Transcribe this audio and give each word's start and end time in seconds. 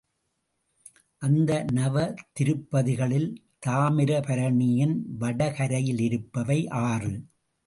அந்த 1.21 1.65
நவதிருப்பதிகளில் 1.71 3.29
தாமிரபரணியின் 3.67 4.95
வடகரையிலிருப்பவை 5.19 6.59
ஆறு. 6.69 7.13